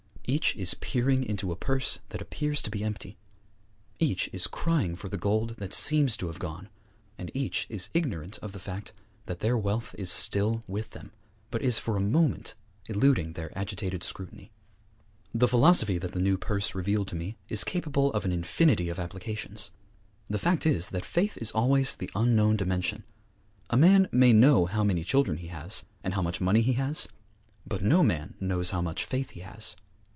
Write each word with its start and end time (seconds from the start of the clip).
Each 0.25 0.55
is 0.55 0.75
peering 0.75 1.25
into 1.25 1.51
a 1.51 1.57
purse 1.57 1.99
that 2.07 2.21
appears 2.21 2.61
to 2.61 2.71
be 2.71 2.85
empty; 2.85 3.17
each 3.99 4.29
is 4.31 4.47
crying 4.47 4.95
for 4.95 5.09
the 5.09 5.17
gold 5.17 5.57
that 5.57 5.73
seems 5.73 6.15
to 6.15 6.27
have 6.27 6.39
gone; 6.39 6.69
and 7.17 7.29
each 7.33 7.67
is 7.69 7.89
ignorant 7.93 8.37
of 8.37 8.53
the 8.53 8.59
fact 8.59 8.93
that 9.25 9.41
their 9.41 9.57
wealth 9.57 9.93
is 9.97 10.09
still 10.09 10.63
with 10.67 10.91
them, 10.91 11.11
but 11.49 11.61
is 11.61 11.79
for 11.79 11.97
a 11.97 12.01
moment 12.01 12.55
eluding 12.85 13.33
their 13.33 13.51
agitated 13.57 14.03
scrutiny. 14.03 14.51
The 15.33 15.49
philosophy 15.49 15.97
that 15.97 16.13
the 16.13 16.21
new 16.21 16.37
purse 16.37 16.73
revealed 16.73 17.09
to 17.09 17.15
me 17.17 17.35
is 17.49 17.65
capable 17.65 18.13
of 18.13 18.23
an 18.23 18.31
infinity 18.31 18.87
of 18.87 18.99
applications. 18.99 19.71
The 20.29 20.39
fact 20.39 20.65
is 20.65 20.89
that 20.91 21.03
faith 21.03 21.35
is 21.41 21.51
always 21.51 21.93
the 21.95 22.09
unknown 22.15 22.55
dimension. 22.55 23.03
A 23.69 23.75
man 23.75 24.07
may 24.13 24.31
know 24.31 24.65
how 24.65 24.85
many 24.85 25.03
children 25.03 25.39
he 25.39 25.47
has, 25.47 25.85
and 26.05 26.13
how 26.13 26.21
much 26.21 26.39
money 26.39 26.61
he 26.61 26.73
has; 26.73 27.09
but 27.67 27.81
no 27.83 28.01
man 28.01 28.35
knows 28.39 28.69
how 28.69 28.81
much 28.81 29.03
faith 29.03 29.31
he 29.31 29.41
has. 29.41 29.75